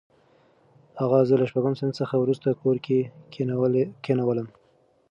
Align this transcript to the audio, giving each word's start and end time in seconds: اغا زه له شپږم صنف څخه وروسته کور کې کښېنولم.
اغا 1.03 1.19
زه 1.27 1.35
له 1.41 1.45
شپږم 1.49 1.73
صنف 1.79 1.93
څخه 2.01 2.15
وروسته 2.17 2.59
کور 2.61 2.77
کې 2.85 2.99
کښېنولم. 4.01 4.47